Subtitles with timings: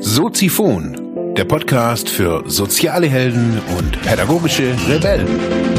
[0.00, 5.75] Soziphon, der Podcast für soziale Helden und pädagogische Rebellen.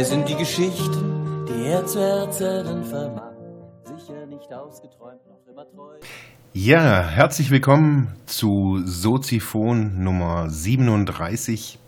[0.00, 3.32] Dabei sind die Geschichten, die er zu erzählen vermag,
[3.84, 5.92] sicher nicht ausgeträumt, noch immer treu.
[6.54, 11.78] Ja, herzlich willkommen zu Soziphon Nummer 37.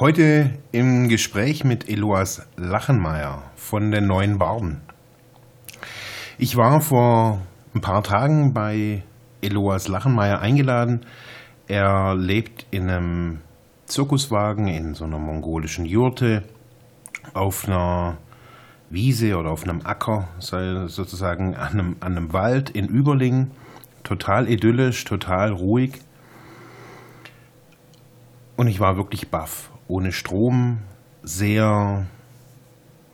[0.00, 4.80] Heute im Gespräch mit Eloas Lachenmeier von den Neuen Barden.
[6.38, 7.42] Ich war vor
[7.74, 9.02] ein paar Tagen bei
[9.42, 11.04] Eloas Lachenmeier eingeladen.
[11.68, 13.40] Er lebt in einem
[13.84, 16.42] Zirkuswagen in so einer mongolischen Jurte
[17.34, 18.18] auf einer
[18.90, 23.50] Wiese oder auf einem Acker, sozusagen an einem, an einem Wald in Überlingen.
[24.04, 26.00] Total idyllisch, total ruhig.
[28.56, 29.70] Und ich war wirklich baff.
[29.88, 30.78] Ohne Strom,
[31.22, 32.06] sehr,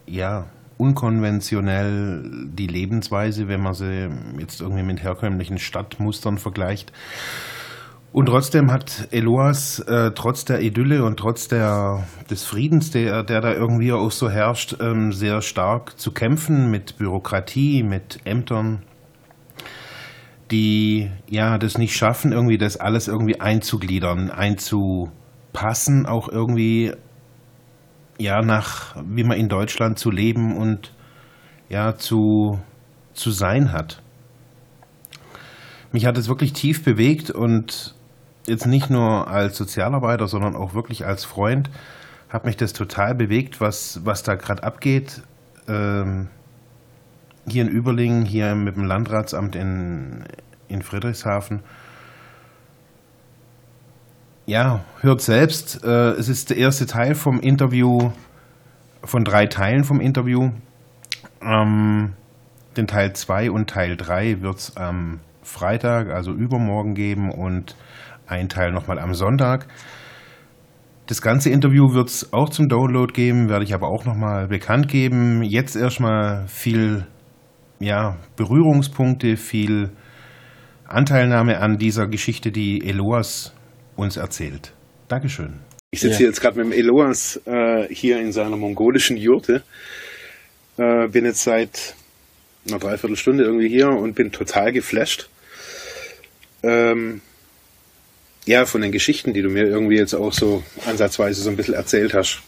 [0.07, 6.93] ja, unkonventionell die Lebensweise, wenn man sie jetzt irgendwie mit herkömmlichen Stadtmustern vergleicht.
[8.13, 13.41] Und trotzdem hat Eloas äh, trotz der Idylle und trotz der, des Friedens, der, der
[13.41, 18.83] da irgendwie auch so herrscht, ähm, sehr stark zu kämpfen mit Bürokratie, mit Ämtern,
[20.51, 26.92] die ja das nicht schaffen, irgendwie das alles irgendwie einzugliedern, einzupassen, auch irgendwie
[28.19, 30.92] ja nach wie man in Deutschland zu leben und
[31.70, 32.61] ja zu,
[33.15, 34.03] zu sein hat.
[35.92, 37.95] Mich hat es wirklich tief bewegt und
[38.47, 41.70] jetzt nicht nur als Sozialarbeiter, sondern auch wirklich als Freund
[42.29, 45.23] hat mich das total bewegt, was, was da gerade abgeht.
[45.69, 46.29] Ähm,
[47.47, 50.25] hier in Überlingen, hier mit dem Landratsamt in,
[50.69, 51.61] in Friedrichshafen.
[54.47, 55.85] Ja, hört selbst.
[55.85, 58.11] Äh, es ist der erste Teil vom Interview,
[59.05, 60.51] von drei Teilen vom Interview.
[61.42, 62.14] Ähm,
[62.77, 67.77] den Teil 2 und Teil 3 wird es am Freitag, also übermorgen geben und
[68.33, 69.67] ein Teil nochmal am Sonntag.
[71.07, 74.89] Das ganze Interview wird es auch zum Download geben, werde ich aber auch nochmal bekannt
[74.89, 75.43] geben.
[75.43, 77.07] Jetzt erstmal viel
[77.81, 79.91] ja, Berührungspunkte, viel
[80.87, 83.53] Anteilnahme an dieser Geschichte, die Eloas
[83.97, 84.73] uns erzählt.
[85.09, 85.61] Dankeschön.
[85.91, 86.19] Ich sitze Ja.
[86.19, 89.63] hier jetzt gerade mit dem Eloas äh, hier in seiner mongolischen Jurte.
[90.79, 91.95] Äh, bin jetzt seit
[92.67, 95.29] einer Dreiviertelstunde irgendwie hier und bin total geflasht.
[96.63, 97.21] Ähm,
[98.45, 101.75] ja, von den Geschichten, die du mir irgendwie jetzt auch so ansatzweise so ein bisschen
[101.75, 102.42] erzählt hast.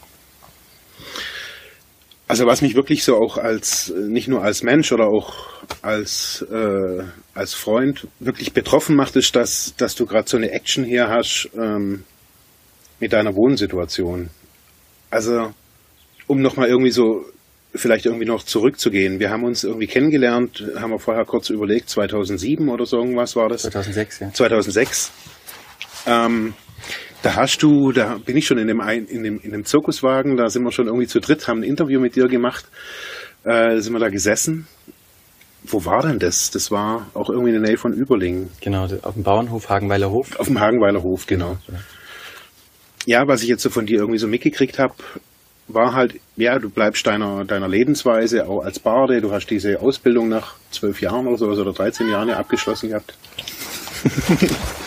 [2.27, 5.34] Also was mich wirklich so auch als, nicht nur als Mensch oder auch
[5.82, 7.03] als, äh,
[7.34, 11.50] als Freund wirklich betroffen macht, ist, dass, dass du gerade so eine Action hier hast
[11.55, 12.05] ähm,
[12.99, 14.31] mit deiner Wohnsituation.
[15.11, 15.53] Also,
[16.26, 17.26] um nochmal irgendwie so,
[17.75, 19.21] vielleicht irgendwie noch zurückzugehen.
[19.21, 23.49] Wir haben uns irgendwie kennengelernt, haben wir vorher kurz überlegt, 2007 oder so irgendwas war
[23.49, 23.62] das.
[23.62, 24.32] 2006, ja.
[24.32, 25.12] 2006.
[26.06, 26.54] Ähm,
[27.22, 30.37] da hast du, da bin ich schon in dem, ein, in dem, in dem Zirkuswagen,
[30.37, 32.66] da sind wir schon irgendwie zu dritt, haben ein Interview mit dir gemacht,
[33.44, 34.67] äh, sind wir da gesessen.
[35.62, 36.50] Wo war denn das?
[36.50, 38.50] Das war auch irgendwie in der Nähe von Überlingen.
[38.61, 40.38] Genau, auf dem Bauernhof, Hagenweiler Hof.
[40.38, 41.56] Auf dem Hagenweiler Hof, genau.
[43.06, 44.94] Ja, was ich jetzt so von dir irgendwie so mitgekriegt habe,
[45.69, 50.29] war halt, ja, du bleibst deiner, deiner Lebensweise auch als Barde, du hast diese Ausbildung
[50.29, 53.14] nach zwölf Jahren oder so oder 13 Jahren ja abgeschlossen gehabt.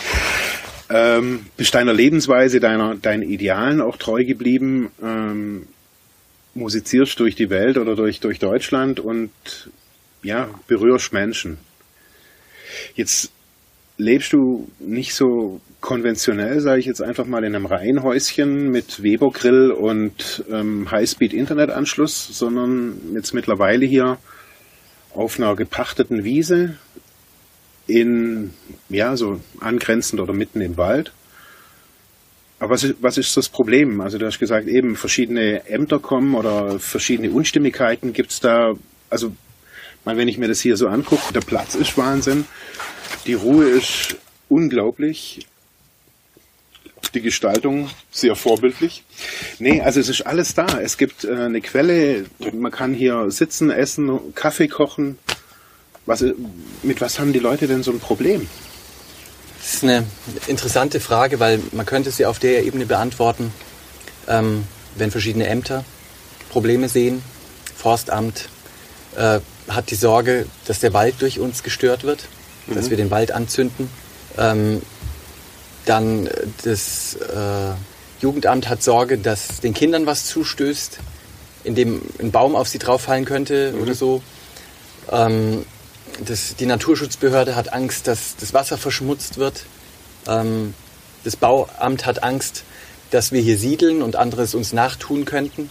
[0.90, 5.66] ähm, bist deiner Lebensweise, deiner, deinen Idealen auch treu geblieben, ähm,
[6.54, 9.30] musizierst durch die Welt oder durch, durch Deutschland und
[10.22, 11.58] ja, berührst Menschen.
[12.94, 13.30] Jetzt
[13.96, 19.70] lebst du nicht so konventionell, sage ich jetzt einfach mal, in einem Reihenhäuschen mit Weber-Grill
[19.70, 24.18] und ähm, Highspeed-Internetanschluss, sondern jetzt mittlerweile hier
[25.14, 26.78] auf einer gepachteten Wiese
[27.88, 28.52] in,
[28.88, 31.12] ja, so angrenzend oder mitten im Wald.
[32.60, 34.00] Aber was ist, was ist das Problem?
[34.00, 38.74] Also du hast gesagt, eben verschiedene Ämter kommen oder verschiedene Unstimmigkeiten gibt es da.
[39.10, 39.32] Also
[40.04, 42.46] mal, wenn ich mir das hier so angucke, der Platz ist Wahnsinn,
[43.26, 44.16] die Ruhe ist
[44.48, 45.46] unglaublich,
[47.14, 49.04] die Gestaltung sehr vorbildlich.
[49.58, 50.66] Nee, also es ist alles da.
[50.80, 55.18] Es gibt äh, eine Quelle, man kann hier sitzen, essen, Kaffee kochen.
[56.08, 56.24] Was,
[56.82, 58.48] mit was haben die Leute denn so ein Problem?
[59.60, 60.04] Das ist eine
[60.46, 63.52] interessante Frage, weil man könnte sie auf der Ebene beantworten,
[64.26, 64.64] ähm,
[64.96, 65.84] wenn verschiedene Ämter
[66.48, 67.22] Probleme sehen.
[67.76, 68.48] Forstamt
[69.16, 72.24] äh, hat die Sorge, dass der Wald durch uns gestört wird,
[72.66, 72.76] mhm.
[72.76, 73.90] dass wir den Wald anzünden.
[74.38, 74.80] Ähm,
[75.84, 76.30] dann
[76.64, 81.00] das äh, Jugendamt hat Sorge, dass den Kindern was zustößt,
[81.64, 83.82] indem ein Baum auf sie drauffallen könnte mhm.
[83.82, 84.22] oder so.
[85.12, 85.66] Ähm,
[86.24, 89.64] das, die Naturschutzbehörde hat Angst, dass das Wasser verschmutzt wird.
[90.26, 90.74] Ähm,
[91.24, 92.64] das Bauamt hat Angst,
[93.10, 95.70] dass wir hier siedeln und anderes uns nachtun könnten.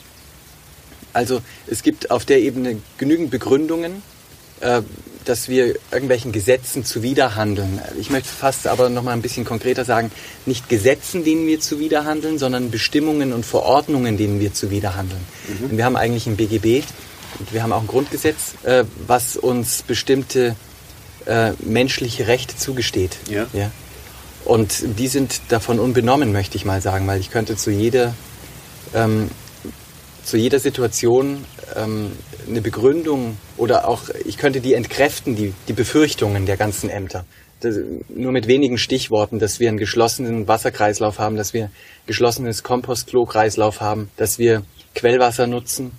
[1.14, 4.02] Also es gibt auf der Ebene genügend Begründungen,
[4.60, 4.82] äh,
[5.26, 7.82] dass wir irgendwelchen Gesetzen zuwiderhandeln.
[8.00, 10.10] Ich möchte fast aber noch mal ein bisschen konkreter sagen,
[10.46, 15.22] nicht Gesetzen, denen wir zuwiderhandeln, sondern Bestimmungen und Verordnungen, denen wir zuwiderhandeln.
[15.48, 15.78] Mhm.
[15.78, 16.84] wir haben eigentlich ein BGB,
[17.52, 20.56] wir haben auch ein Grundgesetz, äh, was uns bestimmte
[21.26, 23.18] äh, menschliche Rechte zugesteht.
[23.30, 23.48] Ja.
[23.54, 23.72] ja.
[24.46, 28.14] Und die sind davon unbenommen, möchte ich mal sagen, weil ich könnte zu jeder,
[28.94, 29.30] ähm,
[30.24, 31.46] zu jeder Situation
[31.76, 32.12] ähm,
[32.48, 37.26] eine Begründung oder auch, ich könnte die entkräften, die, die Befürchtungen der ganzen Ämter.
[37.60, 37.76] Das,
[38.08, 41.72] nur mit wenigen Stichworten, dass wir einen geschlossenen Wasserkreislauf haben, dass wir ein
[42.06, 44.64] geschlossenes Kompostklo-Kreislauf haben, dass wir
[44.96, 45.92] Quellwasser nutzen,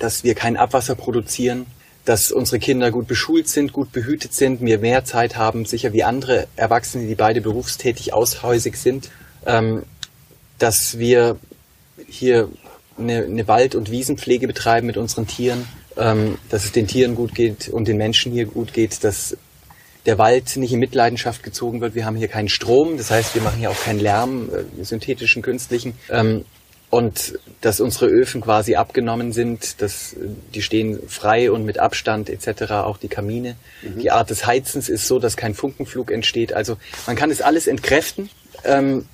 [0.00, 1.66] dass wir kein Abwasser produzieren,
[2.04, 6.02] dass unsere Kinder gut beschult sind, gut behütet sind, wir mehr Zeit haben, sicher wie
[6.02, 9.10] andere Erwachsene, die beide berufstätig aushäusig sind,
[9.46, 9.84] ähm,
[10.58, 11.36] dass wir
[12.08, 12.48] hier
[12.98, 17.34] eine, eine Wald- und Wiesenpflege betreiben mit unseren Tieren, ähm, dass es den Tieren gut
[17.34, 19.36] geht und den Menschen hier gut geht, dass
[20.06, 21.94] der Wald nicht in Mitleidenschaft gezogen wird.
[21.94, 25.42] Wir haben hier keinen Strom, das heißt, wir machen hier auch keinen Lärm, äh, synthetischen,
[25.42, 25.94] künstlichen.
[26.08, 26.44] Ähm,
[26.90, 30.16] und dass unsere Öfen quasi abgenommen sind, dass
[30.54, 32.72] die stehen frei und mit Abstand etc.
[32.72, 33.54] Auch die Kamine.
[33.82, 34.00] Mhm.
[34.00, 36.52] Die Art des Heizens ist so, dass kein Funkenflug entsteht.
[36.52, 36.76] Also
[37.06, 38.28] man kann es alles entkräften.
[38.64, 39.06] Ähm,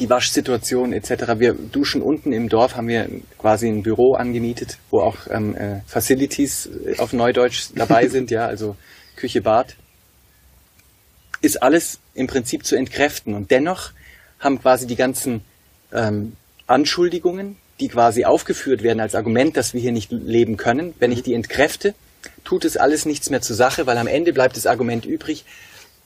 [0.00, 1.38] die Waschsituation etc.
[1.38, 5.80] Wir duschen unten im Dorf, haben wir quasi ein Büro angemietet, wo auch ähm, äh,
[5.86, 8.74] Facilities auf Neudeutsch dabei sind, ja, also
[9.16, 9.76] Küche, Bad.
[11.42, 13.34] Ist alles im Prinzip zu entkräften.
[13.34, 13.90] Und dennoch
[14.38, 15.42] haben quasi die ganzen
[15.92, 16.36] ähm,
[16.72, 21.22] Anschuldigungen, die quasi aufgeführt werden als Argument, dass wir hier nicht leben können, wenn ich
[21.22, 21.94] die entkräfte,
[22.44, 25.44] tut es alles nichts mehr zur Sache, weil am Ende bleibt das Argument übrig,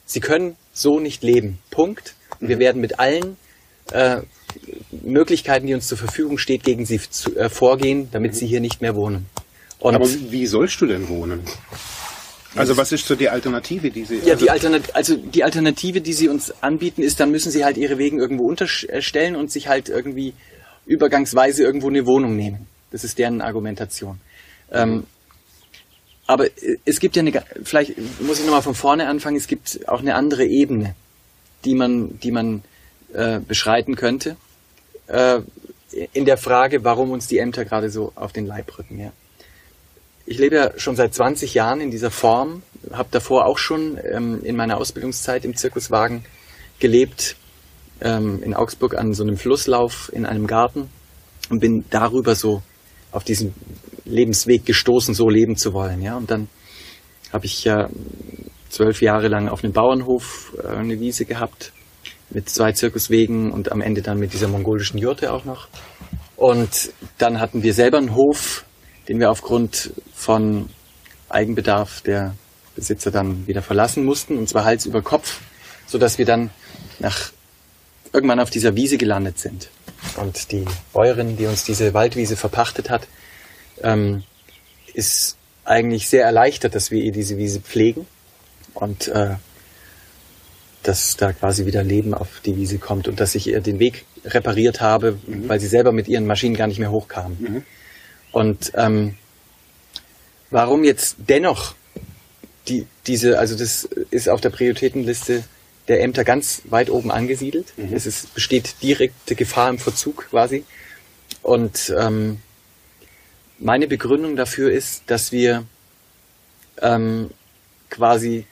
[0.04, 1.58] sie können so nicht leben.
[1.70, 2.14] Punkt.
[2.40, 2.60] Wir mhm.
[2.60, 3.36] werden mit allen
[3.92, 4.18] äh,
[4.90, 8.80] Möglichkeiten, die uns zur Verfügung steht, gegen sie zu, äh, vorgehen, damit sie hier nicht
[8.80, 9.26] mehr wohnen.
[9.78, 11.42] Und Aber wie sollst du denn wohnen?
[12.54, 14.16] Also was ist so die Alternative, die Sie...
[14.24, 17.64] Ja, also die Alternative, also die Alternative, die Sie uns anbieten, ist, dann müssen Sie
[17.64, 20.32] halt Ihre Wegen irgendwo unterstellen und sich halt irgendwie
[20.86, 22.66] übergangsweise irgendwo eine Wohnung nehmen.
[22.90, 24.20] Das ist deren Argumentation.
[24.70, 25.04] Ähm,
[26.26, 26.46] aber
[26.84, 30.14] es gibt ja eine, vielleicht muss ich nochmal von vorne anfangen, es gibt auch eine
[30.14, 30.94] andere Ebene,
[31.64, 32.62] die man, die man
[33.12, 34.36] äh, beschreiten könnte,
[35.06, 35.40] äh,
[36.12, 39.00] in der Frage, warum uns die Ämter gerade so auf den Leib rücken.
[39.00, 39.12] Ja.
[40.26, 42.62] Ich lebe ja schon seit 20 Jahren in dieser Form,
[42.92, 46.24] habe davor auch schon ähm, in meiner Ausbildungszeit im Zirkuswagen
[46.80, 47.36] gelebt,
[48.00, 50.88] ähm, in Augsburg an so einem Flusslauf in einem Garten
[51.50, 52.62] und bin darüber so
[53.12, 53.54] auf diesen
[54.04, 56.02] Lebensweg gestoßen, so leben zu wollen.
[56.02, 56.48] Ja, und dann
[57.32, 57.88] habe ich ja
[58.68, 61.72] zwölf Jahre lang auf einem Bauernhof äh, eine Wiese gehabt
[62.30, 65.68] mit zwei Zirkuswegen und am Ende dann mit dieser mongolischen Jurte auch noch.
[66.36, 68.64] Und dann hatten wir selber einen Hof,
[69.08, 70.68] den wir aufgrund von
[71.28, 72.34] Eigenbedarf der
[72.74, 75.40] Besitzer dann wieder verlassen mussten, und zwar Hals über Kopf,
[75.86, 76.50] so dass wir dann
[76.98, 77.30] nach
[78.16, 79.68] irgendwann auf dieser Wiese gelandet sind.
[80.16, 83.06] Und die Bäuerin, die uns diese Waldwiese verpachtet hat,
[83.82, 84.24] ähm,
[84.94, 88.06] ist eigentlich sehr erleichtert, dass wir ihr diese Wiese pflegen
[88.74, 89.36] und äh,
[90.82, 94.04] dass da quasi wieder Leben auf die Wiese kommt und dass ich ihr den Weg
[94.24, 95.48] repariert habe, mhm.
[95.48, 97.36] weil sie selber mit ihren Maschinen gar nicht mehr hochkam.
[97.38, 97.62] Mhm.
[98.32, 99.16] Und ähm,
[100.50, 101.74] warum jetzt dennoch
[102.68, 105.44] die, diese, also das ist auf der Prioritätenliste
[105.88, 107.72] der Ämter ganz weit oben angesiedelt.
[107.76, 107.94] Mhm.
[107.94, 110.64] Es ist, besteht direkte Gefahr im Verzug quasi.
[111.42, 112.40] Und ähm,
[113.58, 115.64] meine Begründung dafür ist, dass wir
[116.82, 117.30] ähm,
[117.88, 118.46] quasi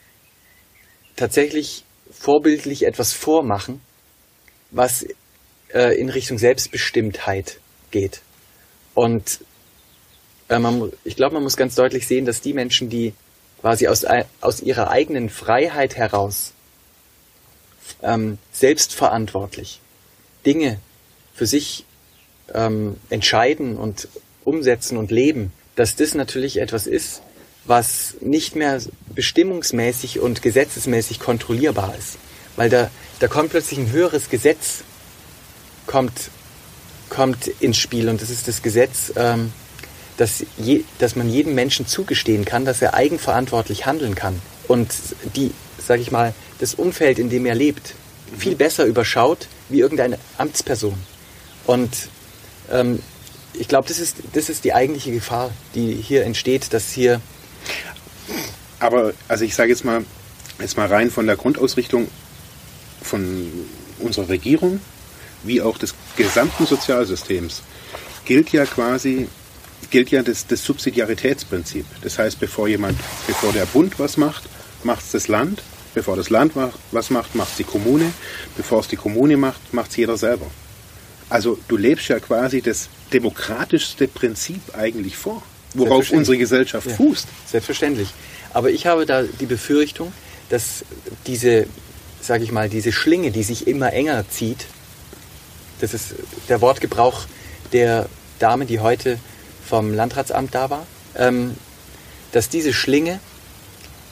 [1.17, 3.81] tatsächlich vorbildlich etwas vormachen,
[4.71, 5.07] was
[5.73, 7.59] äh, in Richtung Selbstbestimmtheit
[7.91, 8.23] geht.
[8.95, 9.41] Und
[10.49, 13.13] äh, man, ich glaube, man muss ganz deutlich sehen, dass die Menschen, die
[13.61, 14.05] quasi aus,
[14.41, 16.54] aus ihrer eigenen Freiheit heraus
[18.03, 19.81] ähm, selbstverantwortlich
[20.47, 20.79] Dinge
[21.35, 21.85] für sich
[22.53, 24.09] ähm, entscheiden und
[24.45, 27.23] umsetzen und leben, dass das natürlich etwas ist,
[27.65, 28.81] was nicht mehr
[29.15, 32.19] bestimmungsmäßig und gesetzesmäßig kontrollierbar ist.
[32.57, 34.85] Weil da, da kommt plötzlich ein höheres Gesetz,
[35.87, 36.31] kommt,
[37.09, 39.53] kommt ins Spiel und das ist das Gesetz, ähm,
[40.17, 44.93] dass, je, dass man jedem Menschen zugestehen kann, dass er eigenverantwortlich handeln kann und
[45.35, 47.95] die, sag ich mal, das Umfeld, in dem er lebt,
[48.39, 50.95] viel besser überschaut wie irgendeine Amtsperson.
[51.67, 52.09] Und
[52.73, 53.01] ähm,
[53.53, 57.21] ich glaube, das ist, das ist die eigentliche Gefahr, die hier entsteht, dass hier.
[58.81, 60.07] Aber, also ich sage jetzt mal,
[60.59, 62.09] jetzt mal rein von der Grundausrichtung
[63.03, 63.53] von
[63.99, 64.81] unserer Regierung,
[65.43, 67.63] wie auch des gesamten Sozialsystems,
[68.25, 69.29] gilt ja quasi,
[69.91, 71.85] gilt ja das, das Subsidiaritätsprinzip.
[72.01, 74.45] Das heißt, bevor jemand, bevor der Bund was macht,
[74.83, 75.63] macht es das Land,
[75.95, 76.53] bevor das Land
[76.91, 78.13] was macht, macht es die Kommune,
[78.57, 80.47] bevor es die Kommune macht, macht es jeder selber.
[81.31, 85.43] Also du lebst ja quasi das demokratischste Prinzip eigentlich vor,
[85.75, 87.27] worauf unsere Gesellschaft ja, fußt.
[87.47, 88.09] Selbstverständlich.
[88.53, 90.13] Aber ich habe da die Befürchtung,
[90.51, 90.85] dass
[91.27, 91.67] diese,
[92.21, 94.67] sage ich mal, diese Schlinge, die sich immer enger zieht,
[95.81, 96.15] das ist
[96.49, 97.27] der Wortgebrauch
[97.73, 98.09] der
[98.39, 99.19] Dame, die heute
[99.67, 100.87] vom Landratsamt da war,
[101.17, 101.57] ähm,
[102.33, 103.21] dass diese Schlinge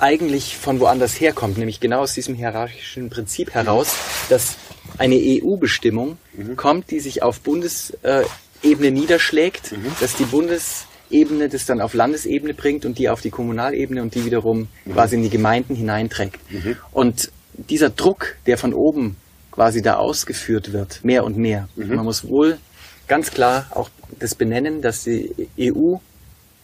[0.03, 3.95] eigentlich von woanders herkommt, nämlich genau aus diesem hierarchischen Prinzip heraus,
[4.29, 4.57] dass
[4.99, 6.57] eine EU-Bestimmung mhm.
[6.57, 9.93] kommt, die sich auf Bundesebene niederschlägt, mhm.
[10.01, 14.25] dass die Bundesebene das dann auf Landesebene bringt und die auf die Kommunalebene und die
[14.25, 14.93] wiederum mhm.
[14.93, 16.41] quasi in die Gemeinden hineinträgt.
[16.51, 16.77] Mhm.
[16.91, 19.17] Und dieser Druck, der von oben
[19.53, 21.69] quasi da ausgeführt wird, mehr und mehr.
[21.77, 21.95] Mhm.
[21.95, 22.59] Man muss wohl
[23.07, 25.31] ganz klar auch das benennen, dass die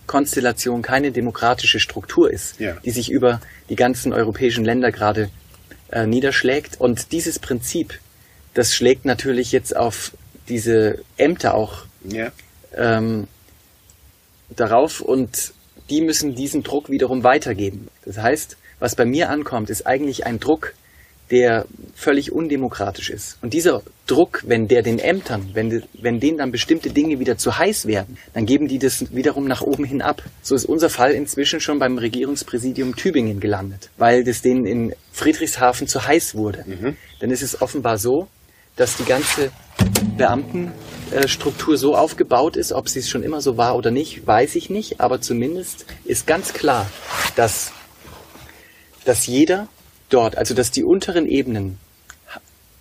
[0.08, 2.76] EU-Konstellation keine demokratische Struktur ist, ja.
[2.84, 5.30] die sich über die ganzen europäischen Länder gerade
[5.90, 6.80] äh, niederschlägt.
[6.80, 8.00] Und dieses Prinzip
[8.58, 10.10] das schlägt natürlich jetzt auf
[10.48, 12.32] diese Ämter auch ja.
[12.74, 13.28] ähm,
[14.50, 15.52] darauf und
[15.90, 17.86] die müssen diesen Druck wiederum weitergeben.
[18.04, 20.74] Das heißt, was bei mir ankommt, ist eigentlich ein Druck,
[21.30, 23.38] der völlig undemokratisch ist.
[23.42, 27.58] Und dieser Druck, wenn der den Ämtern, wenn, wenn denen dann bestimmte Dinge wieder zu
[27.58, 30.22] heiß werden, dann geben die das wiederum nach oben hin ab.
[30.42, 35.86] So ist unser Fall inzwischen schon beim Regierungspräsidium Tübingen gelandet, weil das denen in Friedrichshafen
[35.86, 36.64] zu heiß wurde.
[36.66, 36.96] Mhm.
[37.20, 38.28] Dann ist es offenbar so,
[38.76, 39.50] dass die ganze
[40.16, 42.72] Beamtenstruktur so aufgebaut ist.
[42.72, 45.00] Ob sie es schon immer so war oder nicht, weiß ich nicht.
[45.00, 46.88] Aber zumindest ist ganz klar,
[47.36, 47.72] dass,
[49.04, 49.68] dass jeder
[50.08, 51.78] dort, also dass die unteren Ebenen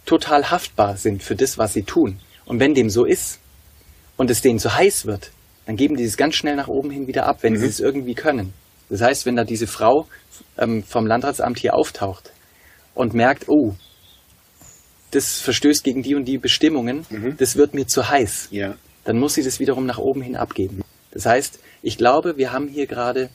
[0.06, 2.20] total haftbar sind für das, was sie tun.
[2.46, 3.40] Und wenn dem so ist
[4.16, 5.32] und es denen zu heiß wird,
[5.66, 7.58] dann geben die es ganz schnell nach oben hin wieder ab, wenn mhm.
[7.58, 8.54] sie es irgendwie können.
[8.90, 10.08] Das heißt, wenn da diese Frau
[10.58, 12.32] ähm, vom Landratsamt hier auftaucht
[12.96, 13.74] und merkt, oh,
[15.12, 17.36] das verstößt gegen die und die Bestimmungen, mhm.
[17.38, 18.48] das wird mir zu heiß.
[18.52, 18.76] Ja.
[19.04, 20.84] Dann muss sie das wiederum nach oben hin abgeben.
[21.12, 23.30] Das heißt, ich glaube, wir haben hier gerade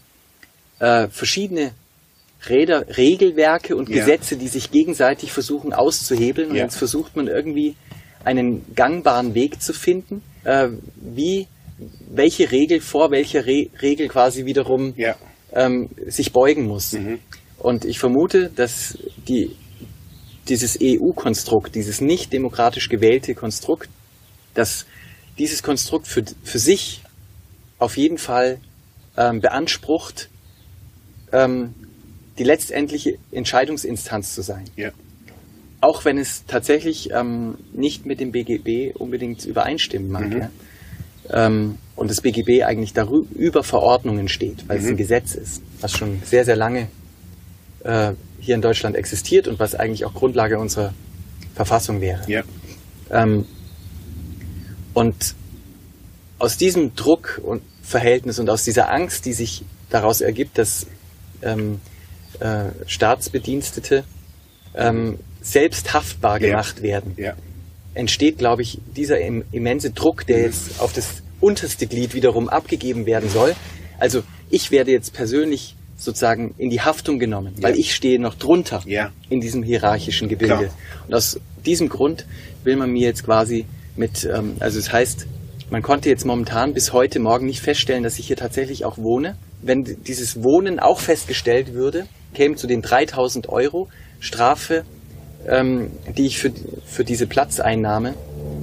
[0.79, 1.73] äh, verschiedene
[2.49, 3.97] Räder, Regelwerke und ja.
[3.97, 6.51] Gesetze, die sich gegenseitig versuchen auszuhebeln.
[6.51, 6.65] Und ja.
[6.65, 7.77] jetzt versucht man irgendwie
[8.25, 11.47] einen gangbaren Weg zu finden, äh, wie
[12.11, 15.17] welche Regel vor welcher Re Regel quasi wiederum ja.
[15.53, 16.93] ähm, sich beugen muss.
[16.93, 17.19] Mhm.
[17.59, 19.57] Und ich vermute, dass die
[20.49, 23.89] dieses EU-Konstrukt, dieses nicht demokratisch gewählte Konstrukt,
[24.55, 24.87] dass
[25.39, 27.03] dieses Konstrukt für, für sich
[27.79, 28.59] auf jeden Fall
[29.17, 30.29] ähm, beansprucht,
[31.33, 31.75] ähm,
[32.39, 34.65] die letztendliche Entscheidungsinstanz zu sein.
[34.77, 34.91] Ja.
[35.81, 40.29] Auch wenn es tatsächlich ähm, nicht mit dem BGB unbedingt übereinstimmen mag.
[40.29, 40.41] Mhm.
[40.41, 40.51] Ja?
[41.31, 44.85] Ähm, und das BGB eigentlich darüber über Verordnungen steht, weil mhm.
[44.85, 46.89] es ein Gesetz ist, was schon sehr, sehr lange
[47.85, 50.95] äh, hier in Deutschland existiert und was eigentlich auch Grundlage unserer
[51.55, 52.21] Verfassung wäre.
[52.29, 52.43] Ja.
[53.11, 53.47] Ähm,
[54.95, 55.35] und
[56.39, 60.87] aus diesem Druck und Verhältnis und aus dieser Angst, die sich daraus ergibt, dass
[61.43, 61.81] ähm,
[62.41, 64.05] äh, Staatsbedienstete
[64.75, 66.83] ähm, selbst haftbar gemacht ja.
[66.83, 67.35] werden, ja.
[67.95, 73.07] entsteht, glaube ich, dieser im, immense Druck, der jetzt auf das unterste Glied wiederum abgegeben
[73.07, 73.55] werden soll.
[73.99, 77.63] Also ich werde jetzt persönlich sozusagen in die Haftung genommen, ja.
[77.63, 78.83] weil ich stehe noch drunter
[79.29, 80.57] in diesem hierarchischen Gebilde.
[80.57, 80.71] Klar.
[81.07, 82.27] Und aus diesem Grund
[82.65, 85.27] will man mir jetzt quasi mit, ähm, also es das heißt,
[85.71, 89.37] man konnte jetzt momentan bis heute Morgen nicht feststellen, dass ich hier tatsächlich auch wohne.
[89.65, 93.89] wenn dieses Wohnen auch festgestellt würde, käme zu den 3000 Euro
[94.21, 94.85] Strafe,
[95.47, 96.53] ähm, die ich für,
[96.85, 98.15] für diese Platzeinnahme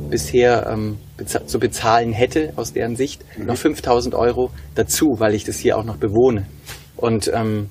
[0.09, 3.45] bisher ähm, beza zu bezahlen hätte, aus deren Sicht, mhm.
[3.45, 6.47] noch 5000 Euro dazu, weil ich das hier auch noch bewohne.
[6.95, 7.69] Und ähm,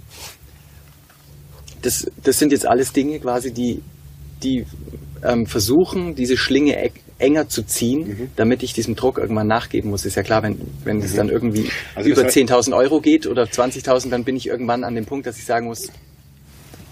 [1.83, 3.83] das, das sind jetzt alles Dinge quasi, die,
[4.43, 4.65] die
[5.23, 6.77] ähm, versuchen, diese Schlinge
[7.19, 8.31] enger zu ziehen, mhm.
[8.37, 10.05] damit ich diesem Druck irgendwann nachgeben muss.
[10.05, 11.17] Ist ja klar, wenn, wenn es mhm.
[11.17, 15.05] dann irgendwie also über 10.000 Euro geht oder 20.000, dann bin ich irgendwann an dem
[15.05, 15.89] Punkt, dass ich sagen muss,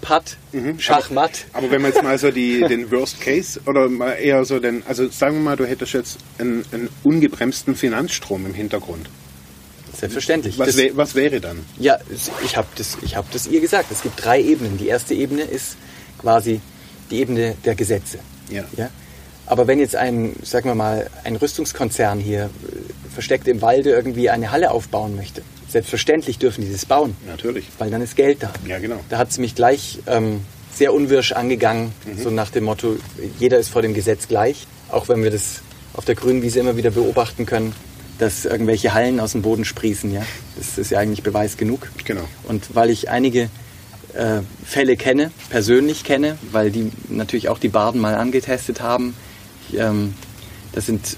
[0.01, 0.79] Patt, mhm.
[0.79, 1.45] Schachmatt.
[1.51, 4.59] Aber, aber, wenn man jetzt mal so die, den Worst Case oder mal eher so
[4.59, 9.09] den, also sagen wir mal, du hättest jetzt einen, einen ungebremsten Finanzstrom im Hintergrund.
[9.93, 10.59] Selbstverständlich.
[10.59, 11.65] Was, wär, was wäre dann?
[11.79, 11.97] Ja,
[12.43, 13.91] ich habe das, hab das ihr gesagt.
[13.91, 14.77] Es gibt drei Ebenen.
[14.77, 15.75] Die erste Ebene ist
[16.19, 16.61] quasi
[17.09, 18.19] die Ebene der Gesetze.
[18.51, 18.63] Ja.
[18.77, 18.89] ja?
[19.47, 24.29] Aber wenn jetzt ein, sagen wir mal, ein Rüstungskonzern hier äh, versteckt im Walde irgendwie
[24.29, 27.15] eine Halle aufbauen möchte, selbstverständlich dürfen die das bauen.
[27.25, 27.65] Natürlich.
[27.79, 28.51] Weil dann ist Geld da.
[28.65, 28.99] Ja, genau.
[29.09, 30.41] Da hat sie mich gleich ähm,
[30.73, 32.21] sehr unwirsch angegangen, mhm.
[32.21, 32.97] so nach dem Motto,
[33.39, 34.67] jeder ist vor dem Gesetz gleich.
[34.89, 35.61] Auch wenn wir das
[35.93, 37.73] auf der grünen Wiese immer wieder beobachten können,
[38.19, 40.11] dass irgendwelche Hallen aus dem Boden sprießen.
[40.13, 40.23] Ja?
[40.57, 41.89] Das ist ja eigentlich Beweis genug.
[42.05, 42.23] Genau.
[42.47, 43.49] Und weil ich einige
[44.13, 49.15] äh, Fälle kenne, persönlich kenne, weil die natürlich auch die Baden mal angetestet haben.
[49.75, 50.13] Ähm,
[50.73, 51.17] das sind,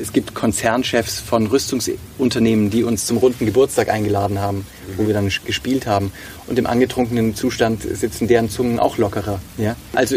[0.00, 4.64] es gibt Konzernchefs von Rüstungsunternehmen, die uns zum runden Geburtstag eingeladen haben, mhm.
[4.96, 6.12] wo wir dann gespielt haben.
[6.46, 9.40] Und im angetrunkenen Zustand sitzen deren Zungen auch lockerer.
[9.56, 9.76] Ja?
[9.94, 10.16] Also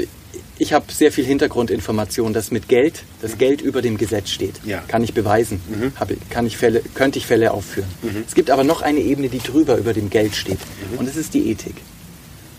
[0.61, 3.37] ich habe sehr viel Hintergrundinformation, dass mit Geld, das mhm.
[3.39, 4.61] Geld über dem Gesetz steht.
[4.63, 4.83] Ja.
[4.87, 5.59] Kann ich beweisen.
[5.67, 5.93] Mhm.
[5.99, 7.89] Habe, kann ich Fälle, könnte ich Fälle aufführen.
[8.03, 8.23] Mhm.
[8.27, 10.59] Es gibt aber noch eine Ebene, die drüber über dem Geld steht.
[10.91, 10.99] Mhm.
[10.99, 11.75] Und das ist die Ethik.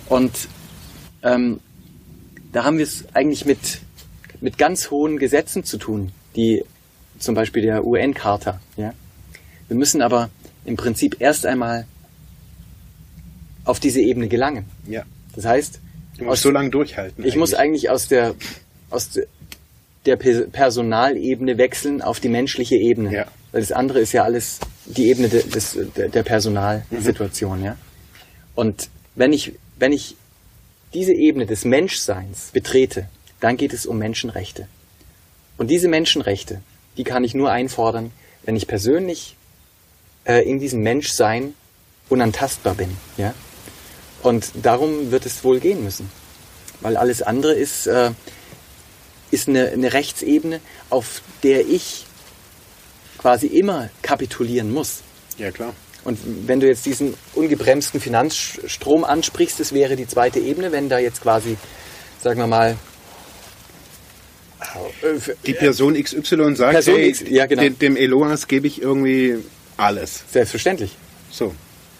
[0.09, 0.33] Und
[1.23, 1.61] ähm,
[2.53, 3.59] da haben wir es eigentlich mit,
[4.43, 6.65] mit ganz hohen Gesetzen zu tun, die
[7.19, 8.61] zum Beispiel der UN-Charta.
[8.77, 8.93] Ja?
[9.69, 10.29] Wir müssen aber
[10.65, 11.87] im Prinzip erst einmal
[13.65, 14.67] auf diese Ebene gelangen.
[14.87, 15.05] Ja.
[15.35, 15.81] Das heißt,
[16.19, 17.15] Du musst aus, so lange durchhalten.
[17.19, 17.37] Ich eigentlich.
[17.37, 18.35] muss eigentlich aus der,
[18.91, 19.11] aus
[20.05, 23.13] der Personalebene wechseln auf die menschliche Ebene.
[23.15, 23.27] Ja.
[23.53, 27.61] Weil das andere ist ja alles die Ebene de, des, der Personalsituation.
[27.61, 27.65] Mhm.
[27.65, 27.77] Ja?
[28.57, 30.17] Und wenn ich, wenn ich
[30.93, 33.09] diese Ebene des Menschseins betrete,
[33.43, 34.69] dann geht es um Menschenrechte.
[35.59, 36.63] Und diese Menschenrechte,
[36.97, 38.13] die kann ich nur einfordern,
[38.45, 39.37] wenn ich persönlich
[40.25, 41.55] äh, in diesem Menschsein
[42.09, 42.97] unantastbar bin.
[43.17, 43.35] Ja?
[44.23, 46.09] Und darum wird es wohl gehen müssen.
[46.83, 48.13] Weil alles andere ist, äh,
[49.33, 52.07] ist eine, eine Rechtsebene, auf der ich
[53.19, 55.01] quasi immer kapitulieren muss.
[55.37, 55.75] Ja, klar.
[56.05, 60.99] Und wenn du jetzt diesen ungebremsten Finanzstrom ansprichst, das wäre die zweite Ebene, wenn da
[60.99, 61.57] jetzt quasi,
[62.21, 62.77] sagen wir mal,
[65.47, 67.63] die Person XY sagt, Person hey, X, ja, genau.
[67.63, 69.39] dem, dem Eloas gebe ich irgendwie
[69.77, 70.25] alles.
[70.31, 70.97] Selbstverständlich.
[71.31, 71.55] So.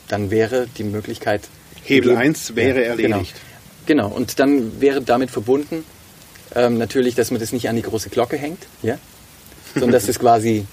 [0.09, 1.43] Dann wäre die Möglichkeit,
[1.85, 3.17] Hebel 1 wäre ja, genau.
[3.17, 3.35] erledigt.
[3.87, 4.09] Genau.
[4.09, 4.17] genau.
[4.17, 5.85] und dann wäre damit verbunden
[6.55, 8.99] ähm, natürlich, dass man das nicht an die große Glocke hängt, ja?
[9.75, 10.67] sondern dass das quasi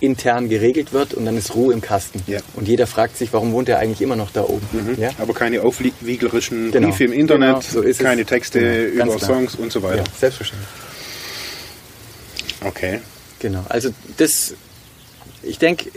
[0.00, 2.22] intern geregelt wird und dann ist Ruhe im Kasten.
[2.26, 2.38] Ja.
[2.54, 4.66] Und jeder fragt sich, warum wohnt er eigentlich immer noch da oben?
[4.72, 5.00] Mhm.
[5.00, 5.10] Ja?
[5.18, 6.88] Aber keine aufwiegelerischen genau.
[6.88, 9.14] Briefe im Internet, genau, so keine Texte genau.
[9.14, 9.18] über.
[9.18, 9.98] Songs und so weiter.
[9.98, 10.68] Ja, selbstverständlich.
[12.64, 13.00] Okay.
[13.38, 14.54] Genau, also das,
[15.42, 15.90] ich denke,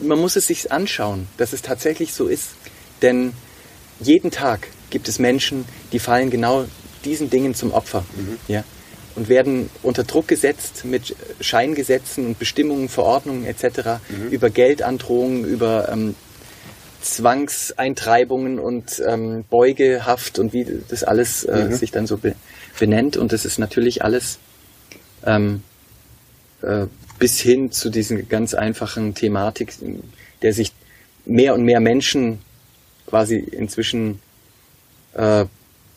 [0.00, 2.50] man muss es sich anschauen, dass es tatsächlich so ist.
[3.02, 3.32] Denn
[4.00, 6.66] jeden Tag gibt es Menschen, die fallen genau
[7.04, 8.04] diesen Dingen zum Opfer.
[8.16, 8.38] Mhm.
[8.48, 8.64] Ja?
[9.16, 14.00] Und werden unter Druck gesetzt mit Scheingesetzen und Bestimmungen, Verordnungen etc.
[14.08, 14.28] Mhm.
[14.30, 16.14] über Geldandrohungen, über ähm,
[17.02, 21.74] Zwangseintreibungen und ähm, Beugehaft und wie das alles äh, mhm.
[21.74, 22.34] sich dann so be
[22.78, 23.16] benennt.
[23.16, 24.38] Und das ist natürlich alles
[25.24, 25.62] ähm,
[26.62, 26.86] äh,
[27.18, 29.74] bis hin zu diesen ganz einfachen Thematik,
[30.42, 30.72] der sich
[31.26, 32.38] mehr und mehr Menschen
[33.06, 34.20] quasi inzwischen
[35.14, 35.44] äh,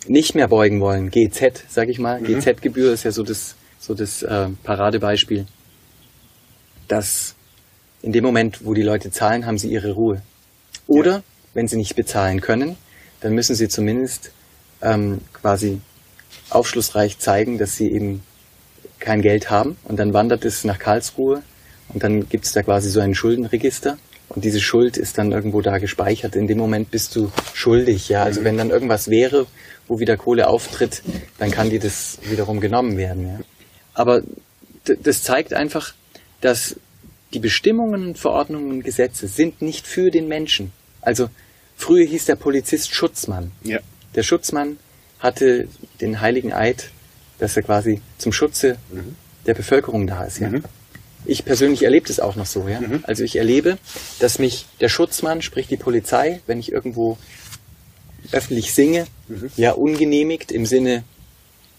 [0.07, 1.09] nicht mehr beugen wollen.
[1.11, 2.19] GZ, sag ich mal.
[2.19, 2.39] Mhm.
[2.39, 5.45] GZ-Gebühr ist ja so das, so das äh, Paradebeispiel,
[6.87, 7.35] dass
[8.01, 10.21] in dem Moment, wo die Leute zahlen, haben sie ihre Ruhe.
[10.87, 11.23] Oder ja.
[11.53, 12.75] wenn sie nicht bezahlen können,
[13.21, 14.31] dann müssen sie zumindest
[14.81, 15.79] ähm, quasi
[16.49, 18.23] aufschlussreich zeigen, dass sie eben
[19.03, 19.77] kein Geld haben.
[19.83, 21.43] Und dann wandert es nach Karlsruhe
[21.89, 23.97] und dann gibt es da quasi so ein Schuldenregister
[24.29, 26.35] und diese Schuld ist dann irgendwo da gespeichert.
[26.35, 28.23] In dem Moment bist du schuldig, ja.
[28.23, 29.45] Also wenn dann irgendwas wäre,
[29.87, 31.03] wo wieder Kohle auftritt,
[31.37, 33.39] dann kann dir das wiederum genommen werden, ja.
[33.93, 34.23] Aber
[34.85, 35.93] das zeigt einfach,
[36.41, 36.77] dass
[37.33, 40.71] die Bestimmungen, Verordnungen, Gesetze sind nicht für den Menschen.
[41.01, 41.29] Also
[41.75, 43.51] früher hieß der Polizist Schutzmann.
[43.63, 43.79] Ja.
[44.15, 44.77] Der Schutzmann
[45.19, 45.67] hatte
[46.01, 46.89] den heiligen Eid,
[47.43, 49.15] dass er quasi zum Schutze mhm.
[49.45, 50.39] der Bevölkerung da ist.
[50.39, 50.47] Ja?
[50.47, 50.63] Mhm.
[51.25, 52.69] ich persönlich erlebe das auch noch so.
[52.69, 52.79] Ja?
[52.79, 53.03] Mhm.
[53.03, 53.77] Also ich erlebe,
[54.19, 57.17] dass mich der Schutzmann, sprich die Polizei, wenn ich irgendwo
[58.31, 59.51] öffentlich singe, Mhm.
[59.57, 61.03] ja ungenehmigt im Sinne,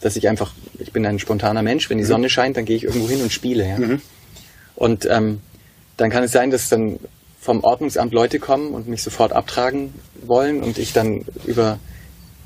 [0.00, 2.84] dass ich einfach, ich bin ein spontaner Mensch, wenn die Sonne scheint, dann gehe ich
[2.84, 3.66] irgendwo hin und spiele.
[3.66, 3.78] Ja?
[3.78, 4.02] Mhm.
[4.74, 5.40] Und ähm,
[5.96, 6.98] dann kann es sein, dass dann
[7.40, 9.94] vom Ordnungsamt Leute kommen und mich sofort abtragen
[10.26, 11.78] wollen und ich dann über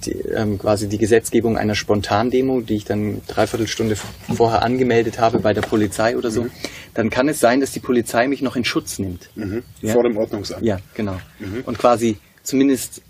[0.04, 3.96] die, ähm, quasi die Gesetzgebung einer Spontandemo, die ich dann dreiviertel Stunde
[4.34, 6.46] vorher angemeldet habe bei der Polizei oder so,
[6.94, 9.30] dann kann es sein, dass die Polizei mich noch in Schutz nimmt.
[9.34, 9.62] Mhm.
[9.82, 9.92] Ja.
[9.92, 10.64] Vor dem Ordnungsamt.
[10.64, 11.18] Ja, genau.
[11.64, 13.02] Und quasi zumindest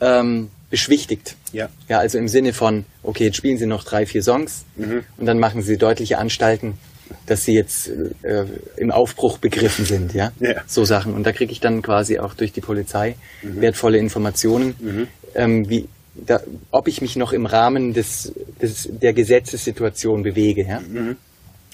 [0.00, 1.36] ähm, beschwichtigt.
[1.52, 1.68] Ja.
[1.88, 4.64] Ja, also im Sinne von, okay, jetzt spielen Sie noch drei, vier Songs
[5.16, 6.74] und dann machen Sie deutliche Anstalten,
[7.26, 7.88] dass Sie jetzt
[8.22, 8.44] äh,
[8.76, 10.32] im Aufbruch begriffen sind, ja.
[10.40, 10.62] Ja.
[10.66, 11.14] So Sachen.
[11.14, 16.40] Und da kriege ich dann quasi auch durch die Polizei wertvolle Informationen, ähm, wie, da,
[16.70, 20.80] ob ich mich noch im Rahmen des, des, der Gesetzessituation bewege, ja.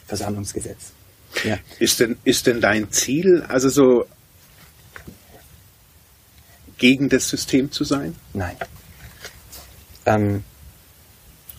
[0.07, 0.93] Versammlungsgesetz.
[1.45, 1.59] Ja.
[1.79, 4.07] Ist denn, ist denn dein Ziel, also so
[6.79, 8.17] gegen das System zu sein?
[8.33, 8.57] Nein.
[10.07, 10.45] Ähm,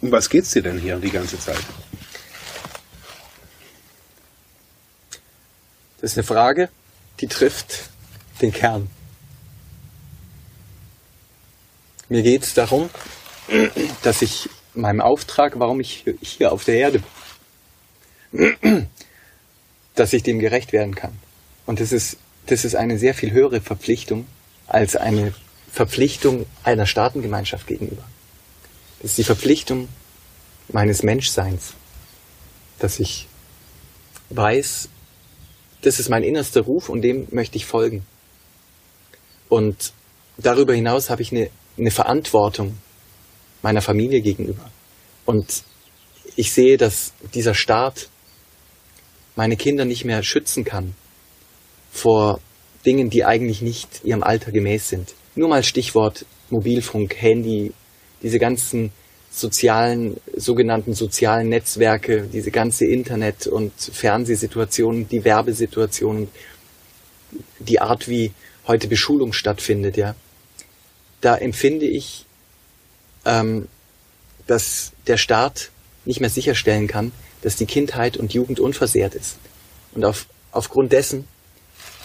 [0.01, 1.61] Um was geht's dir denn hier die ganze Zeit?
[6.01, 6.69] Das ist eine Frage,
[7.19, 7.91] die trifft
[8.41, 8.89] den Kern.
[12.11, 12.89] Mir geht es darum,
[14.03, 17.01] dass ich meinem Auftrag, warum ich hier auf der Erde
[18.33, 18.89] bin,
[19.95, 21.17] dass ich dem gerecht werden kann.
[21.65, 24.25] Und das ist, das ist eine sehr viel höhere Verpflichtung
[24.67, 25.33] als eine
[25.71, 28.03] Verpflichtung einer Staatengemeinschaft gegenüber.
[28.99, 29.87] Das ist die Verpflichtung
[30.67, 31.75] meines Menschseins,
[32.79, 33.29] dass ich
[34.31, 34.89] weiß,
[35.81, 38.05] das ist mein innerster Ruf und dem möchte ich folgen.
[39.47, 39.93] Und
[40.35, 41.49] darüber hinaus habe ich eine,
[41.81, 42.77] eine Verantwortung
[43.61, 44.69] meiner Familie gegenüber.
[45.25, 45.63] Und
[46.35, 48.09] ich sehe, dass dieser Staat
[49.35, 50.95] meine Kinder nicht mehr schützen kann
[51.91, 52.39] vor
[52.85, 55.13] Dingen, die eigentlich nicht ihrem Alter gemäß sind.
[55.35, 57.73] Nur mal Stichwort Mobilfunk, Handy,
[58.21, 58.91] diese ganzen
[59.31, 66.27] sozialen, sogenannten sozialen Netzwerke, diese ganze Internet- und Fernsehsituation, die Werbesituationen,
[67.59, 68.33] die Art, wie
[68.67, 70.15] heute Beschulung stattfindet, ja.
[71.21, 72.25] Da empfinde ich,
[73.25, 73.67] ähm,
[74.47, 75.69] dass der Staat
[76.05, 79.37] nicht mehr sicherstellen kann, dass die Kindheit und Jugend unversehrt ist.
[79.93, 81.27] Und auf, aufgrund dessen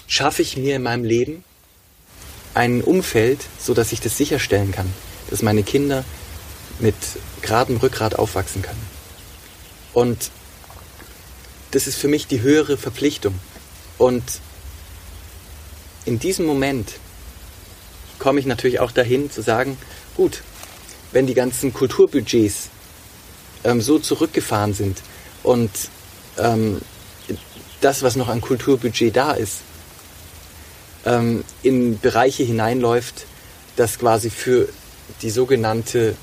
[0.07, 1.45] schaffe ich mir in meinem Leben
[2.55, 4.91] ein Umfeld, so dass ich das sicherstellen kann,
[5.31, 6.05] dass meine Kinder
[6.79, 6.95] mit
[7.43, 8.87] geradem Rückgrat aufwachsen können.
[9.93, 10.31] Und
[11.71, 13.35] das ist für mich die höhere Verpflichtung.
[13.99, 14.23] Und
[16.05, 16.95] in diesem Moment
[18.19, 19.77] komme ich natürlich auch dahin zu sagen,
[20.17, 20.43] gut,
[21.13, 22.69] wenn die ganzen Kulturbudgets
[23.65, 24.99] ähm, so zurückgefahren sind
[25.43, 25.71] und
[26.39, 26.81] ähm,
[27.81, 29.59] das, was noch an Kulturbudget da ist,
[31.05, 33.27] ähm, in Bereiche hineinläuft,
[33.77, 34.69] das quasi für
[35.23, 36.17] die sogenannte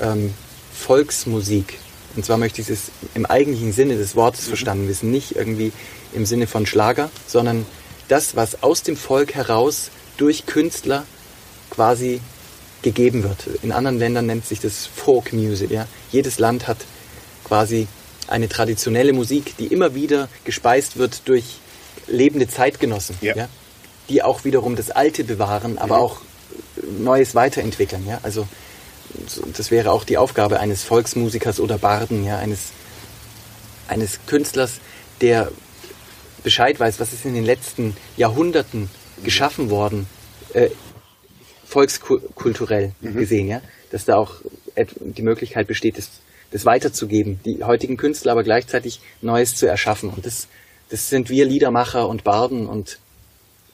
[0.00, 0.34] ähm,
[0.72, 1.78] Volksmusik,
[2.16, 5.72] und zwar möchte ich es im eigentlichen Sinne des Wortes verstanden wissen, nicht irgendwie
[6.12, 7.66] im Sinne von Schlager, sondern
[8.08, 11.04] das, was aus dem Volk heraus durch Künstler
[11.70, 12.20] quasi
[12.82, 13.46] gegeben wird.
[13.62, 15.70] In anderen Ländern nennt sich das Folk Music.
[15.70, 15.86] Ja?
[16.12, 16.78] Jedes Land hat
[17.44, 17.86] quasi
[18.28, 21.44] eine traditionelle Musik, die immer wieder gespeist wird durch
[22.06, 23.34] lebende Zeitgenossen, Ja.
[23.34, 23.48] ja?
[24.08, 26.02] die auch wiederum das Alte bewahren, aber Mhm.
[26.02, 26.20] auch
[26.98, 28.04] Neues weiterentwickeln.
[28.06, 28.20] Ja?
[28.22, 28.46] Also
[29.26, 32.72] so- das wäre auch die Aufgabe eines Volksmusikers oder Barden, ja, eines,
[33.88, 34.72] eines Künstlers,
[35.20, 35.50] der
[36.44, 38.88] Bescheid weiß, was ist in den letzten Jahrhunderten
[39.24, 40.06] geschaffen worden,
[40.54, 40.70] äh,
[41.64, 43.60] volkskulturell gesehen, ja,
[43.92, 44.36] dass da auch
[44.76, 46.10] die Möglichkeit besteht, das,
[46.50, 50.10] das weiterzugeben, die heutigen Künstler aber gleichzeitig Neues zu erschaffen.
[50.10, 50.48] Und das,
[50.90, 52.98] das sind wir Liedermacher und Barden und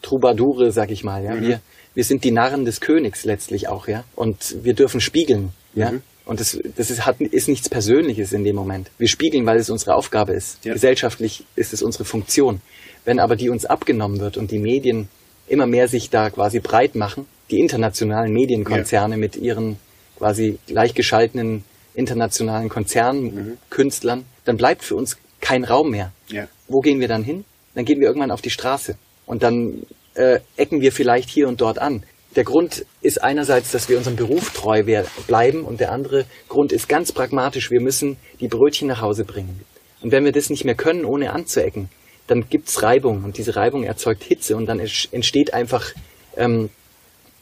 [0.02, 1.40] Troubadoure, sag ich mal, ja.
[1.40, 1.60] Wir,
[1.94, 4.04] wir sind die Narren des Königs letztlich auch, ja.
[4.14, 5.92] Und wir dürfen spiegeln, ja.
[6.26, 8.90] Und das, das ist, hat, ist nichts Persönliches in dem Moment.
[8.98, 10.64] Wir spiegeln, weil es unsere Aufgabe ist.
[10.64, 10.72] Ja.
[10.72, 12.60] Gesellschaftlich ist es unsere Funktion.
[13.04, 15.08] Wenn aber die uns abgenommen wird und die Medien
[15.48, 19.78] immer mehr sich da quasi breit machen, die internationalen Medienkonzerne mit ihren
[20.18, 26.12] quasi gleichgeschalteten internationalen Konzernen, Künstlern, dann bleibt für uns kein Raum mehr.
[26.28, 26.46] Ja.
[26.68, 27.44] Wo gehen wir dann hin?
[27.74, 29.82] Dann gehen wir irgendwann auf die Straße und dann
[30.14, 32.04] äh, ecken wir vielleicht hier und dort an.
[32.36, 34.82] Der Grund ist einerseits, dass wir unserem Beruf treu
[35.26, 39.62] bleiben und der andere Grund ist ganz pragmatisch, wir müssen die Brötchen nach Hause bringen.
[40.02, 41.88] Und wenn wir das nicht mehr können, ohne anzuecken,
[42.26, 45.92] dann gibt's Reibung und diese Reibung erzeugt Hitze und dann entsteht einfach
[46.36, 46.70] ähm,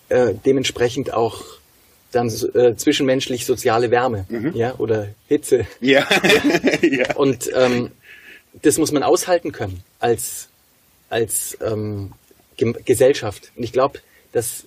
[0.08, 1.42] äh, dementsprechend auch
[2.12, 5.66] dann äh, zwischenmenschlich soziale Wärme ja, oder Hitze.
[5.80, 6.06] Ja.
[6.82, 7.16] ja.
[7.16, 7.90] Und ähm,
[8.62, 10.48] das muss man aushalten können als,
[11.08, 12.12] als ähm,
[12.56, 13.50] Gesellschaft.
[13.56, 13.98] Und ich glaube,
[14.32, 14.64] dass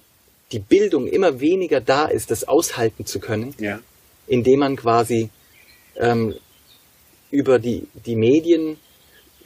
[0.51, 3.79] die Bildung immer weniger da ist, das aushalten zu können, ja.
[4.27, 5.29] indem man quasi
[5.95, 6.35] ähm,
[7.31, 8.77] über die, die Medien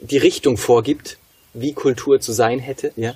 [0.02, 1.18] die Richtung vorgibt,
[1.54, 3.14] wie Kultur zu sein hätte, ja,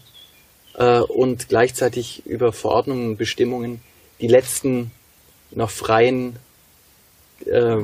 [0.74, 3.80] äh, und gleichzeitig über Verordnungen und Bestimmungen
[4.20, 4.90] die letzten
[5.50, 6.36] noch freien
[7.46, 7.78] äh,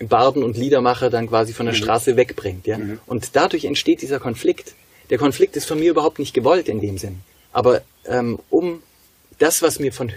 [0.00, 1.78] Barden und Liedermacher dann quasi von der mhm.
[1.78, 2.78] Straße wegbringt, ja.
[2.78, 3.00] Mhm.
[3.06, 4.74] Und dadurch entsteht dieser Konflikt.
[5.10, 7.20] Der Konflikt ist von mir überhaupt nicht gewollt in dem Sinn.
[7.52, 8.82] Aber ähm, um
[9.38, 10.12] das, was mir von,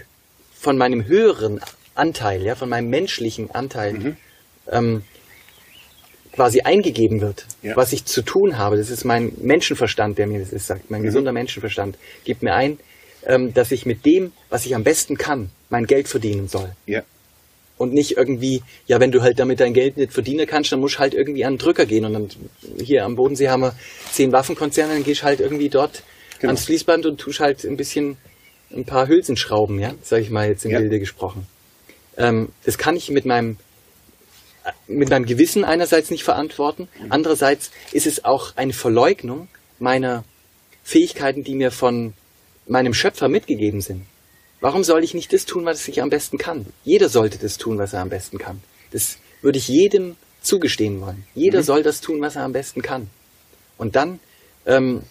[0.54, 1.60] von meinem höheren
[1.94, 4.16] Anteil, ja, von meinem menschlichen Anteil mhm.
[4.70, 5.04] ähm,
[6.32, 7.76] quasi eingegeben wird, ja.
[7.76, 8.76] was ich zu tun habe.
[8.76, 10.90] Das ist mein Menschenverstand, der mir das ist, sagt.
[10.90, 11.06] Mein mhm.
[11.06, 12.78] gesunder Menschenverstand gibt mir ein,
[13.26, 16.72] ähm, dass ich mit dem, was ich am besten kann, mein Geld verdienen soll.
[16.86, 17.02] Ja.
[17.76, 20.96] Und nicht irgendwie, ja, wenn du halt damit dein Geld nicht verdienen kannst, dann musst
[20.96, 22.04] du halt irgendwie an den Drücker gehen.
[22.04, 22.28] Und dann
[22.80, 23.74] hier am Bodensee haben wir
[24.12, 26.02] zehn Waffenkonzerne, dann gehst du halt irgendwie dort
[26.38, 26.50] genau.
[26.50, 28.16] ans Fließband und tust halt ein bisschen
[28.74, 30.78] ein paar Hülsenschrauben, ja, sag ich mal jetzt im ja.
[30.78, 31.46] Bilde gesprochen.
[32.16, 33.56] Ähm, das kann ich mit meinem
[34.86, 39.48] mit meinem Gewissen einerseits nicht verantworten, andererseits ist es auch eine Verleugnung
[39.78, 40.24] meiner
[40.84, 42.12] Fähigkeiten, die mir von
[42.66, 44.06] meinem Schöpfer mitgegeben sind.
[44.60, 46.66] Warum soll ich nicht das tun, was ich am besten kann?
[46.84, 48.62] Jeder sollte das tun, was er am besten kann.
[48.92, 51.24] Das würde ich jedem zugestehen wollen.
[51.34, 51.64] Jeder mhm.
[51.64, 53.08] soll das tun, was er am besten kann.
[53.76, 54.20] Und dann
[54.66, 55.02] ähm,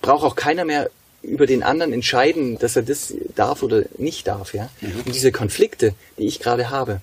[0.00, 0.90] braucht auch keiner mehr
[1.22, 4.54] über den anderen entscheiden, dass er das darf oder nicht darf.
[4.54, 4.70] Ja?
[4.80, 5.02] Mhm.
[5.06, 7.00] Und diese Konflikte, die ich gerade habe,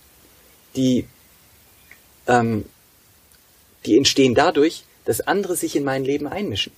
[0.76, 1.06] die
[2.28, 2.66] ähm,
[3.86, 6.74] die entstehen dadurch, dass andere sich in mein Leben einmischen.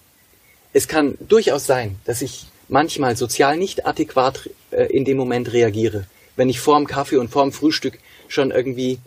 [0.73, 6.05] Es kann durchaus sein, dass ich manchmal sozial nicht adäquat äh, in dem Moment reagiere.
[6.35, 8.99] Wenn ich vorm Kaffee und vorm Frühstück schon irgendwie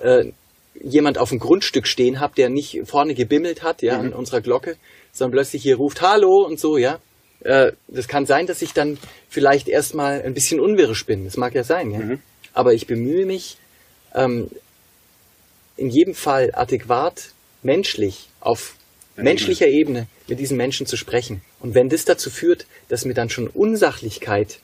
[0.00, 0.26] äh,
[0.80, 4.06] jemand auf dem Grundstück stehen habe, der nicht vorne gebimmelt hat, ja, mhm.
[4.06, 4.76] an unserer Glocke,
[5.12, 7.00] sondern plötzlich hier ruft Hallo und so, ja.
[7.40, 11.24] Äh, das kann sein, dass ich dann vielleicht erstmal ein bisschen unwirrisch bin.
[11.24, 11.98] Das mag ja sein, ja.
[11.98, 12.18] Mhm.
[12.54, 13.58] Aber ich bemühe mich,
[14.14, 14.48] ähm,
[15.78, 17.30] in jedem Fall adäquat
[17.62, 18.74] menschlich auf
[19.16, 21.42] menschlicher Ebene mit diesen Menschen zu sprechen.
[21.60, 24.60] Und wenn das dazu führt, dass mir dann schon Unsachlichkeit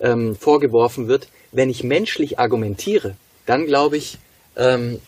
[0.00, 4.18] ähm, vorgeworfen wird, wenn ich menschlich argumentiere, dann glaube ich,
[4.56, 5.00] ähm,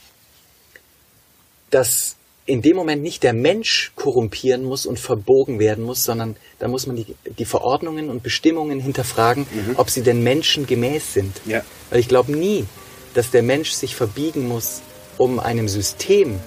[1.70, 6.66] dass in dem Moment nicht der Mensch korrumpieren muss und verbogen werden muss, sondern da
[6.66, 9.76] muss man die, die Verordnungen und Bestimmungen hinterfragen, mhm.
[9.76, 11.40] ob sie denn menschengemäß sind.
[11.46, 11.62] Ja.
[11.90, 12.66] Weil ich glaube nie,
[13.14, 14.82] dass der Mensch sich verbiegen muss,
[15.22, 16.40] um einem System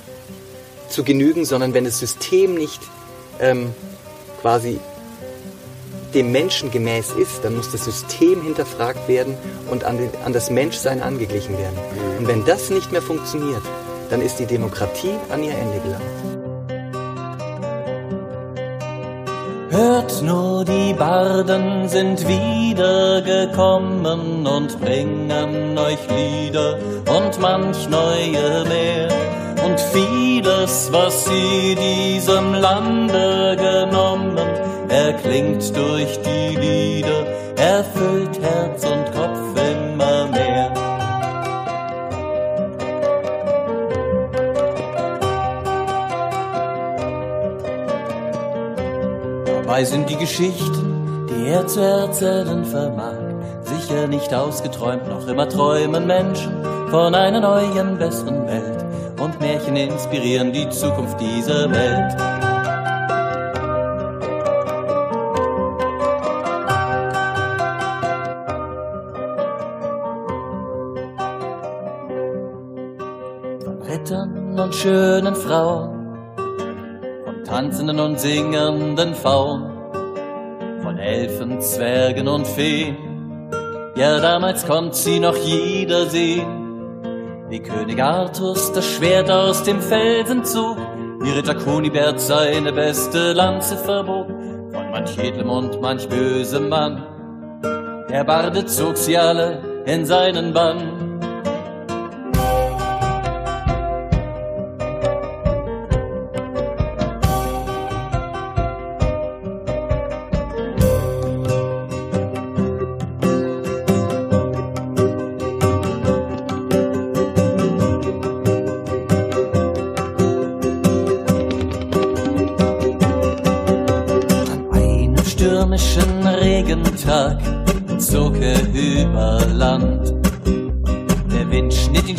[0.90, 2.82] zu genügen, sondern wenn das System nicht
[3.40, 3.74] ähm,
[4.42, 4.82] quasi
[6.14, 9.38] dem Menschen gemäß ist, dann muss das System hinterfragt werden
[9.72, 11.76] und an, den, an das Menschsein angeglichen werden.
[11.76, 12.18] Mhm.
[12.20, 13.62] Und wenn das nicht mehr funktioniert,
[14.10, 16.04] dann ist die Demokratie an ihr Ende gelangt.
[19.70, 25.32] Hört nur, die Barden sind wiedergekommen und bringen
[25.78, 29.08] euch Lieder und manch neue mehr
[29.66, 34.38] und vieles, was sie diesem Lande genommen,
[34.90, 37.26] erklingt durch die Lieder,
[37.58, 40.72] erfüllt Herz und Kopf immer mehr.
[49.46, 52.95] Dabei sind die Geschichten, die er zu erzählen vermag,
[53.96, 56.52] sicher nicht ausgeträumt, noch immer träumen Menschen
[56.90, 58.84] von einer neuen, besseren Welt
[59.22, 62.22] und Märchen inspirieren die Zukunft dieser Welt.
[73.64, 76.18] Von Rittern und schönen Frauen,
[77.26, 79.72] von tanzenden und singenden Faunen,
[80.84, 83.15] von Elfen, Zwergen und Feen.
[83.96, 86.66] Ja, damals konnte sie noch jeder sehen
[87.50, 90.78] wie König Artus das Schwert aus dem Felsen zog,
[91.22, 97.04] wie Ritter Kunibert seine beste Lanze verbog, von manch edlem und manch bösem Mann.
[98.10, 101.05] Der Barde zog sie alle in seinen Bann.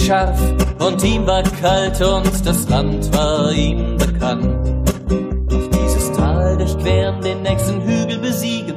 [0.06, 0.40] Scharf
[0.78, 4.76] und ihm war kalt und das Land war ihm bekannt.
[6.86, 8.76] werden den nächsten Hügel besiegen,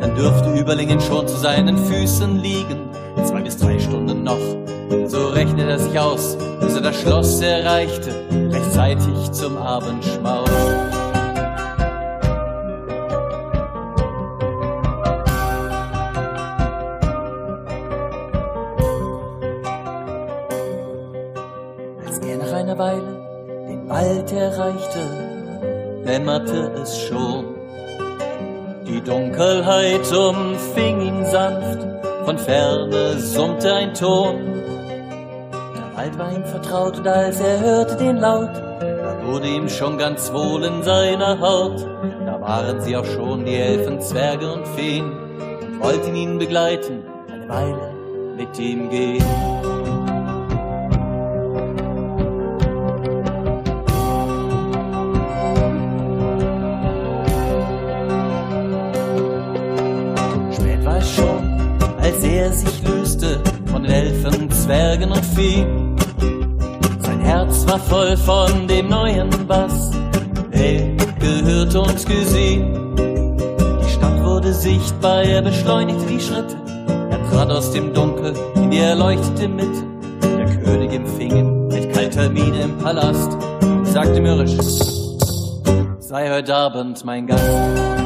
[0.00, 2.90] dann dürfte Überlingen schon zu seinen Füßen liegen.
[3.24, 4.38] Zwei bis drei Stunden noch,
[5.06, 8.10] so rechnet er sich aus, bis er das Schloss erreichte,
[8.52, 10.50] rechtzeitig zum Abendschmaus.
[24.56, 25.00] Erreichte,
[26.06, 27.44] dämmerte es schon.
[28.86, 31.86] Die Dunkelheit umfing ihn sanft,
[32.24, 34.62] von ferne summte ein Ton.
[35.52, 39.98] Der Wald war ihm vertraut und als er hörte den Laut, da wurde ihm schon
[39.98, 41.86] ganz wohl in seiner Haut.
[42.24, 45.12] Da waren sie auch schon die Elfen, Zwerge und Feen
[45.60, 47.92] und wollten ihn begleiten, eine Weile
[48.36, 49.24] mit ihm gehen.
[67.76, 69.90] War voll von dem neuen Bass,
[70.50, 72.96] er gehört und gesehen.
[72.96, 76.56] Die Stadt wurde sichtbar, er beschleunigte die Schritte.
[77.10, 79.84] Er trat aus dem Dunkel in die erleuchtete Mitte.
[80.22, 84.56] Der König empfing ihn mit kalter Miene im Palast und sagte mürrisch,
[85.98, 88.05] sei heute Abend mein Gast.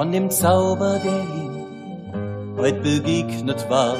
[0.00, 3.96] Von dem Zauber, der ihm heut begegnet war.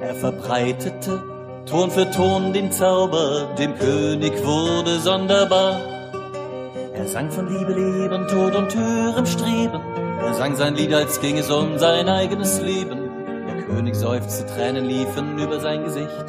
[0.00, 1.20] Er verbreitete
[1.66, 5.80] Ton für Ton den Zauber, dem König wurde sonderbar.
[6.94, 9.80] Er sang von Liebe, Leben, Tod und höherem Streben.
[10.20, 13.00] Er sang sein Lied, als ging es um sein eigenes Leben.
[13.48, 16.24] Der König seufzte, Tränen liefen über sein Gesicht.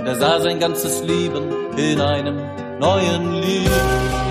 [0.00, 1.44] Und er sah sein ganzes Leben
[1.76, 2.40] in einem
[2.80, 4.23] neuen Lied.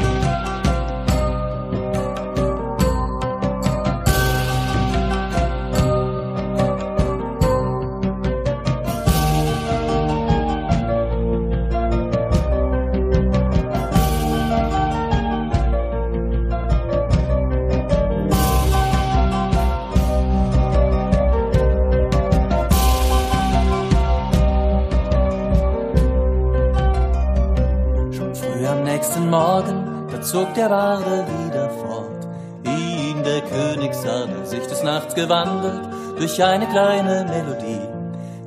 [30.56, 32.28] Der Barde wieder fort.
[32.64, 35.82] Ihn der König sah, der sich des Nachts gewandelt,
[36.20, 37.82] durch eine kleine Melodie,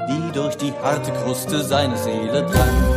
[0.09, 2.96] die durch die harte Kruste seine Seele drang.